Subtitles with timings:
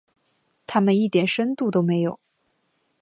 [0.65, 2.19] 他们一点深度都没有。